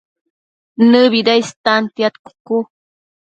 ¿Nëbida 0.89 1.33
istantiad 1.43 2.15
cucu? 2.23 2.57